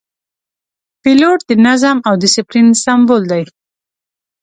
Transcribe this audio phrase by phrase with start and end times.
[1.01, 3.43] پیلوټ د نظم او دسپلین سمبول دی.